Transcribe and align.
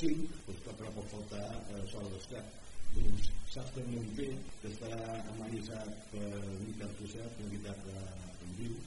Sí, 0.00 0.10
doncs 0.46 0.62
que 0.66 0.76
no 0.84 0.94
pot 0.96 1.10
faltar 1.14 1.46
eh, 1.60 1.82
sol 1.92 2.08
d'estat. 2.14 2.56
Doncs 2.94 3.28
molt 3.90 4.14
bé 4.18 4.28
que 4.62 4.70
està 4.70 4.94
amenitzat 5.32 6.08
per 6.14 6.30
Miquel 6.62 6.96
Tosset, 7.00 7.42
entitat 7.44 7.90
en 7.96 8.56
viu, 8.58 8.78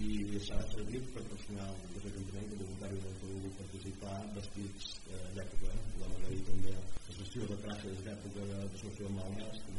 i 0.00 0.40
s'ha 0.40 0.58
servit 0.72 1.08
per 1.12 1.22
personal 1.28 1.74
de 1.92 2.00
l'Ajuntament 2.00 2.46
que 2.48 2.58
voluntari 2.60 3.00
del 3.02 3.16
Perú 3.20 3.50
participar 3.58 4.14
vestits 4.36 4.86
eh, 5.12 5.26
d'època, 5.36 5.74
la 6.00 6.08
Margarita 6.12 6.46
també 6.48 6.72
la 6.72 7.16
sessió 7.18 7.48
de 7.50 7.58
trajes 7.66 8.00
d'època 8.06 8.46
de, 8.52 8.60
de 8.72 8.80
Solució 8.80 9.10
Malnès, 9.18 9.60
com 9.66 9.76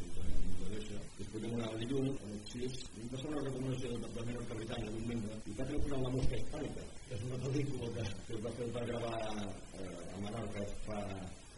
de 0.60 0.70
deixa. 0.76 1.00
Després 1.18 1.46
de 1.46 1.52
una 1.58 1.72
de 1.82 1.90
llum, 1.90 2.12
a 2.14 2.30
les 2.30 2.54
6, 2.54 2.78
va 3.14 3.22
ser 3.24 3.32
una 3.32 3.44
recomanació 3.48 3.90
del 3.94 4.06
Departament 4.06 4.38
del 4.38 4.50
Capitany, 4.52 4.86
d'un 4.92 5.10
membre, 5.14 5.40
i 5.50 5.58
va 5.58 5.70
treure 5.72 6.02
la 6.06 6.14
mosca 6.18 6.42
hispànica, 6.42 6.88
que 7.08 7.18
és 7.18 7.28
una 7.32 7.42
pel·lícula 7.48 7.92
que, 7.98 8.08
que 8.28 8.38
es 8.38 8.46
va, 8.46 8.56
fer, 8.60 8.70
va 8.78 8.88
gravar 8.92 9.18
Of 10.56 10.90
uh. 10.90 11.43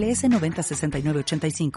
906985. 0.00 1.70